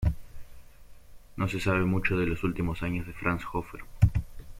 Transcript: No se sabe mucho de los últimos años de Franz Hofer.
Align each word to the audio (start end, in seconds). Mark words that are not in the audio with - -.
No 1.37 1.47
se 1.47 1.59
sabe 1.59 1.85
mucho 1.85 2.17
de 2.17 2.25
los 2.25 2.43
últimos 2.43 2.81
años 2.81 3.05
de 3.05 3.13
Franz 3.13 3.43
Hofer. 3.53 3.81